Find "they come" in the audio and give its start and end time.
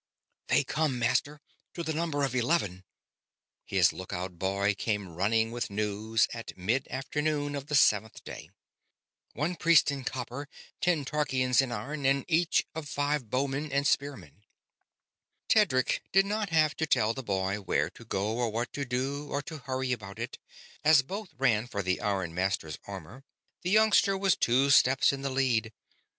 0.47-0.97